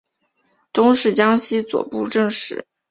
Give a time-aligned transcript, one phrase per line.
[0.73, 2.65] 终仕江西左布政使。